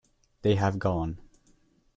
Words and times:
They 0.41 0.55
have 0.55 0.79
gone. 0.79 1.19